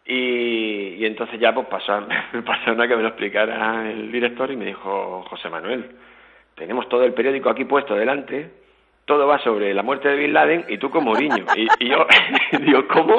Y, 0.06 0.94
y 0.94 1.04
entonces 1.04 1.38
ya 1.38 1.52
pues 1.54 1.66
pasó, 1.66 2.06
pasó 2.46 2.72
una 2.72 2.88
que 2.88 2.96
me 2.96 3.02
lo 3.02 3.08
explicara 3.08 3.90
el 3.90 4.10
director 4.10 4.50
y 4.50 4.56
me 4.56 4.64
dijo, 4.64 5.24
José 5.28 5.50
Manuel, 5.50 5.90
tenemos 6.54 6.88
todo 6.88 7.04
el 7.04 7.12
periódico 7.12 7.50
aquí 7.50 7.66
puesto 7.66 7.94
delante 7.94 8.61
todo 9.04 9.26
va 9.26 9.38
sobre 9.40 9.74
la 9.74 9.82
muerte 9.82 10.08
de 10.08 10.16
Bin 10.16 10.32
Laden 10.32 10.64
y 10.68 10.78
tú 10.78 10.90
como 10.90 11.14
niño. 11.14 11.44
Y, 11.56 11.66
y 11.84 11.90
yo 11.90 12.06
digo, 12.60 12.86
¿cómo? 12.88 13.16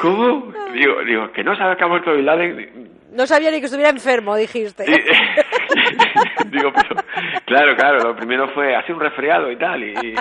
¿Cómo? 0.00 0.52
Digo, 0.72 1.02
digo, 1.04 1.32
que 1.32 1.42
no 1.42 1.56
sabes 1.56 1.76
que 1.76 1.84
ha 1.84 1.88
muerto 1.88 2.12
Bin 2.12 2.26
Laden. 2.26 2.96
No 3.12 3.26
sabía 3.26 3.50
ni 3.50 3.60
que 3.60 3.66
estuviera 3.66 3.90
enfermo, 3.90 4.36
dijiste. 4.36 4.84
digo, 6.50 6.70
pero, 6.72 7.02
claro, 7.46 7.76
claro, 7.76 7.98
lo 8.00 8.16
primero 8.16 8.48
fue 8.48 8.76
así 8.76 8.92
un 8.92 9.00
resfriado 9.00 9.50
y 9.50 9.56
tal. 9.56 9.82
Y, 9.82 10.14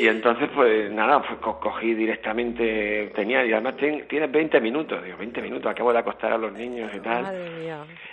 y, 0.00 0.08
entonces, 0.08 0.48
pues 0.54 0.90
nada, 0.90 1.22
pues 1.22 1.38
cogí 1.40 1.94
directamente, 1.94 3.12
tenía, 3.14 3.44
y 3.44 3.52
además 3.52 3.76
tienes 3.76 4.30
20 4.30 4.60
minutos, 4.60 5.02
digo, 5.04 5.16
20 5.16 5.42
minutos, 5.42 5.70
acabo 5.70 5.92
de 5.92 5.98
acostar 5.98 6.32
a 6.32 6.38
los 6.38 6.52
niños 6.52 6.90
y 6.94 7.00
tal. 7.00 7.24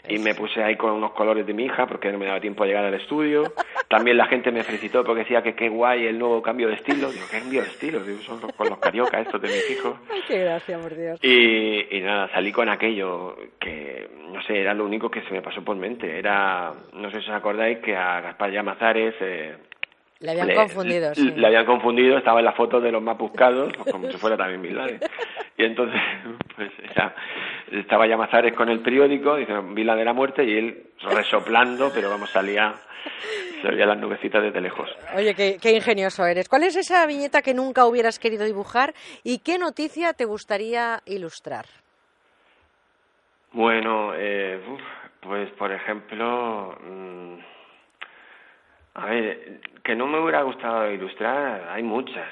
Y 0.08 0.18
me 0.20 0.34
puse 0.34 0.63
ahí 0.63 0.75
con 0.75 0.91
unos 0.91 1.12
colores 1.12 1.46
de 1.46 1.53
mi 1.53 1.65
hija 1.65 1.86
porque 1.86 2.12
no 2.12 2.18
me 2.18 2.25
daba 2.25 2.39
tiempo 2.39 2.63
a 2.63 2.68
llegar 2.68 2.86
al 2.86 2.94
estudio. 2.94 3.44
También 3.88 4.18
la 4.18 4.25
gente 4.25 4.51
me 4.51 4.63
felicitó 4.63 5.03
porque 5.03 5.22
decía 5.22 5.41
que 5.41 5.53
qué 5.53 5.70
guay 5.70 6.08
el 6.08 6.18
nuevo 6.18 6.41
cambio 6.41 6.68
de 6.68 6.75
estilo. 6.75 7.12
Digo, 7.12 7.25
¿qué 7.30 7.39
cambio 7.39 7.62
de 7.62 7.68
estilo? 7.68 8.03
Digo, 8.03 8.20
son 8.22 8.39
con 8.39 8.70
los 8.70 8.80
cariocas 8.80 9.22
estos 9.22 9.41
de 9.41 9.48
mis 9.50 9.72
hijos. 9.72 9.96
Ay, 10.12 10.22
qué 10.27 10.39
gracia, 10.39 10.80
por 10.80 10.96
Dios. 10.96 11.20
Y, 11.22 11.98
y 11.98 12.01
nada, 12.01 12.30
salí 12.34 12.51
con 12.51 12.70
aquello 12.70 13.36
que, 13.60 14.10
no 14.32 14.41
sé, 14.44 14.60
era 14.60 14.74
lo 14.74 14.86
único 14.86 15.10
que 15.10 15.22
se 15.24 15.32
me 15.32 15.41
pasó 15.41 15.63
por 15.63 15.75
mente. 15.75 16.18
Era, 16.18 16.74
no 16.94 17.12
sé 17.12 17.22
si 17.22 17.30
os 17.30 17.36
acordáis 17.36 17.80
que 17.80 17.96
a 17.96 18.22
Gaspar 18.22 18.51
Llamazares... 18.51 19.15
Eh, 19.20 19.56
le 20.22 20.32
habían 20.32 20.56
confundido, 20.56 21.16
sí. 21.16 21.32
Le 21.32 21.48
habían 21.48 21.66
confundido, 21.66 22.18
estaba 22.18 22.40
en 22.40 22.46
la 22.46 22.54
foto 22.54 22.80
de 22.80 22.92
los 22.92 23.01
más 23.01 23.18
buscados, 23.18 23.74
pues 23.75 23.92
como 23.92 24.10
si 24.10 24.18
fuera 24.18 24.38
también 24.38 24.62
Bin 24.62 25.00
Y 25.58 25.63
entonces, 25.66 26.00
pues 26.56 26.72
ya, 26.96 27.16
estaba 27.72 28.08
ya 28.08 28.18
Mazares 28.18 28.54
con 28.54 28.70
el 28.70 28.82
periódico, 28.82 29.36
dice 29.36 29.51
Bin 29.51 29.88
de 29.88 30.06
la 30.06 30.13
muerte, 30.13 30.44
y 30.44 30.58
él 30.58 30.84
resoplando, 31.01 31.92
pero 31.92 32.12
vamos, 32.12 32.30
salía, 32.30 32.75
salía 33.63 33.88
las 33.88 33.98
nubecitas 33.98 34.44
desde 34.44 34.62
lejos. 34.62 34.90
Oye, 35.16 35.34
qué, 35.34 35.58
qué 35.60 35.72
ingenioso 35.72 36.24
eres. 36.24 36.48
¿Cuál 36.48 36.63
es 36.66 36.75
esa 36.75 37.04
viñeta 37.08 37.42
que 37.42 37.56
nunca 37.56 37.88
hubieras 37.88 38.20
querido 38.20 38.46
dibujar 38.46 38.94
y 39.24 39.40
qué 39.40 39.58
noticia 39.58 40.13
te 40.13 40.25
gustaría 40.25 41.01
ilustrar? 41.08 41.66
Bueno, 43.54 44.13
eh, 44.16 44.62
pues 45.20 45.50
por 45.54 45.72
ejemplo... 45.72 46.78
Mmm, 46.80 47.61
a 48.93 49.05
ver, 49.05 49.62
que 49.83 49.95
no 49.95 50.05
me 50.05 50.19
hubiera 50.19 50.41
gustado 50.41 50.91
ilustrar, 50.91 51.69
hay 51.69 51.83
muchas. 51.83 52.27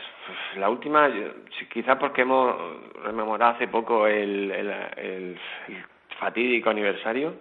La 0.58 0.70
última, 0.70 1.10
quizá 1.72 1.98
porque 1.98 2.22
hemos 2.22 2.56
rememorado 3.04 3.54
hace 3.54 3.68
poco 3.68 4.06
el, 4.08 4.52
el, 4.52 5.40
fatídico 6.20 6.70
aniversario, 6.70 7.36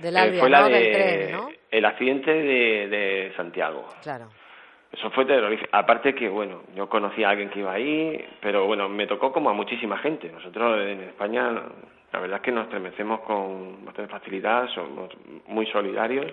Del 0.00 0.16
eh, 0.16 0.38
fue 0.38 0.48
la 0.48 0.68
de, 0.68 1.36
el 1.70 1.84
accidente 1.84 2.32
de, 2.32 2.88
de 2.88 3.32
Santiago. 3.36 3.88
Claro. 4.02 4.28
Eso 4.92 5.10
fue 5.10 5.24
terrorífico. 5.24 5.68
Aparte 5.72 6.14
que, 6.14 6.28
bueno, 6.28 6.62
yo 6.76 6.88
conocí 6.88 7.24
a 7.24 7.30
alguien 7.30 7.50
que 7.50 7.58
iba 7.58 7.72
ahí, 7.72 8.24
pero 8.40 8.66
bueno, 8.66 8.88
me 8.88 9.08
tocó 9.08 9.32
como 9.32 9.50
a 9.50 9.52
muchísima 9.52 9.98
gente. 9.98 10.30
Nosotros 10.30 10.80
en 10.80 11.00
España, 11.00 11.50
la 12.12 12.20
verdad 12.20 12.36
es 12.36 12.42
que 12.42 12.52
nos 12.52 12.66
estremecemos 12.66 13.20
con 13.22 13.84
bastante 13.84 14.12
facilidad, 14.12 14.68
somos 14.68 15.10
muy 15.48 15.66
solidarios 15.66 16.32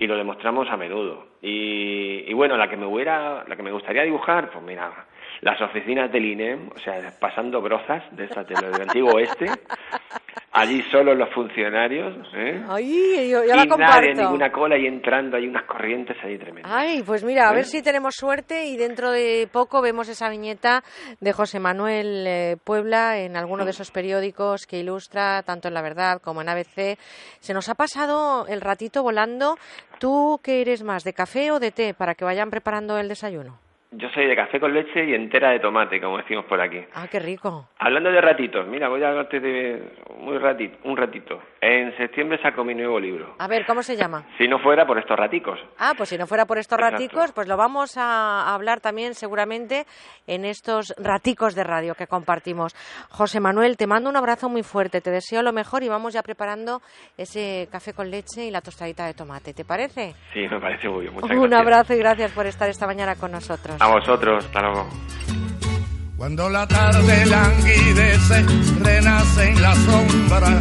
y 0.00 0.06
lo 0.06 0.16
demostramos 0.16 0.68
a 0.70 0.76
menudo. 0.76 1.26
Y, 1.42 2.24
y, 2.26 2.32
bueno, 2.32 2.56
la 2.56 2.68
que 2.68 2.76
me 2.76 2.86
hubiera, 2.86 3.44
la 3.46 3.54
que 3.54 3.62
me 3.62 3.70
gustaría 3.70 4.02
dibujar, 4.02 4.50
pues 4.50 4.64
mira, 4.64 4.90
las 5.42 5.60
oficinas 5.60 6.10
del 6.10 6.24
INEM, 6.24 6.70
o 6.74 6.78
sea, 6.78 7.12
pasando 7.20 7.60
brozas 7.60 8.02
de 8.16 8.24
esta 8.24 8.42
del 8.42 8.80
antiguo 8.80 9.12
oeste, 9.12 9.46
allí 10.52 10.82
solo 10.90 11.14
los 11.14 11.32
funcionarios, 11.32 12.26
¿eh? 12.34 12.64
Ay, 12.68 13.30
yo, 13.30 13.44
y 13.44 13.48
la 13.48 13.64
nadie, 13.64 14.14
ninguna 14.14 14.50
cola 14.50 14.76
y 14.76 14.86
entrando, 14.86 15.36
hay 15.36 15.46
unas 15.46 15.64
corrientes 15.64 16.16
ahí 16.22 16.38
tremendas. 16.38 16.70
Ay, 16.72 17.02
pues 17.04 17.24
mira, 17.24 17.48
a 17.48 17.52
ver 17.52 17.64
si 17.64 17.82
tenemos 17.82 18.14
suerte 18.16 18.66
y 18.66 18.76
dentro 18.76 19.10
de 19.10 19.48
poco 19.50 19.80
vemos 19.80 20.08
esa 20.08 20.28
viñeta 20.28 20.82
de 21.20 21.32
José 21.32 21.60
Manuel 21.60 22.24
eh, 22.26 22.56
Puebla 22.62 23.18
en 23.18 23.36
alguno 23.36 23.64
de 23.64 23.70
esos 23.70 23.90
periódicos 23.90 24.66
que 24.66 24.78
ilustra 24.78 25.42
tanto 25.42 25.68
en 25.68 25.74
La 25.74 25.82
Verdad 25.82 26.20
como 26.20 26.42
en 26.42 26.48
ABC. 26.48 26.98
Se 27.38 27.54
nos 27.54 27.68
ha 27.68 27.74
pasado 27.74 28.46
el 28.46 28.60
ratito 28.60 29.02
volando. 29.02 29.56
¿Tú 29.98 30.40
qué 30.42 30.62
eres 30.62 30.82
más, 30.82 31.04
de 31.04 31.12
café 31.12 31.52
o 31.52 31.60
de 31.60 31.70
té 31.70 31.94
para 31.94 32.14
que 32.14 32.24
vayan 32.24 32.50
preparando 32.50 32.98
el 32.98 33.08
desayuno? 33.08 33.69
Yo 33.92 34.08
soy 34.10 34.26
de 34.28 34.36
café 34.36 34.60
con 34.60 34.72
leche 34.72 35.04
y 35.04 35.14
entera 35.14 35.50
de 35.50 35.58
tomate, 35.58 36.00
como 36.00 36.18
decimos 36.18 36.44
por 36.44 36.60
aquí. 36.60 36.78
Ah, 36.94 37.08
qué 37.10 37.18
rico. 37.18 37.68
Hablando 37.76 38.12
de 38.12 38.20
ratitos, 38.20 38.64
mira, 38.68 38.88
voy 38.88 39.02
a 39.02 39.08
hablarte 39.08 39.40
de 39.40 39.82
muy 40.16 40.38
ratito, 40.38 40.78
un 40.84 40.96
ratito. 40.96 41.42
En 41.60 41.96
septiembre 41.96 42.40
saco 42.40 42.62
mi 42.62 42.72
nuevo 42.72 43.00
libro. 43.00 43.34
A 43.40 43.48
ver, 43.48 43.66
¿cómo 43.66 43.82
se 43.82 43.96
llama? 43.96 44.24
Si 44.38 44.46
no 44.46 44.60
fuera 44.60 44.86
por 44.86 44.96
estos 44.96 45.18
raticos. 45.18 45.58
Ah, 45.76 45.94
pues 45.96 46.08
si 46.08 46.16
no 46.16 46.28
fuera 46.28 46.46
por 46.46 46.58
estos 46.58 46.78
raticos, 46.78 47.32
pues 47.32 47.48
lo 47.48 47.56
vamos 47.56 47.96
a 47.96 48.54
hablar 48.54 48.80
también 48.80 49.14
seguramente 49.14 49.86
en 50.28 50.44
estos 50.44 50.94
raticos 50.96 51.56
de 51.56 51.64
radio 51.64 51.96
que 51.96 52.06
compartimos. 52.06 52.76
José 53.08 53.40
Manuel, 53.40 53.76
te 53.76 53.88
mando 53.88 54.08
un 54.08 54.16
abrazo 54.16 54.48
muy 54.48 54.62
fuerte, 54.62 55.00
te 55.00 55.10
deseo 55.10 55.42
lo 55.42 55.52
mejor 55.52 55.82
y 55.82 55.88
vamos 55.88 56.14
ya 56.14 56.22
preparando 56.22 56.80
ese 57.18 57.66
café 57.72 57.92
con 57.92 58.08
leche 58.08 58.44
y 58.44 58.52
la 58.52 58.60
tostadita 58.60 59.04
de 59.06 59.14
tomate, 59.14 59.52
¿te 59.52 59.64
parece? 59.64 60.14
Sí, 60.32 60.46
me 60.48 60.60
parece 60.60 60.88
muy 60.88 61.00
bien. 61.02 61.14
Muchas 61.14 61.36
un 61.36 61.54
abrazo 61.54 61.92
y 61.92 61.98
gracias 61.98 62.30
por 62.30 62.46
estar 62.46 62.68
esta 62.68 62.86
mañana 62.86 63.16
con 63.16 63.32
nosotros. 63.32 63.79
A 63.80 63.88
vosotros, 63.88 64.44
hasta 64.44 64.60
luego. 64.60 64.88
Cuando 66.16 66.50
la 66.50 66.66
tarde 66.66 67.24
languidece, 67.26 68.44
renace 68.78 69.48
en 69.48 69.62
la 69.62 69.74
sombra 69.74 70.60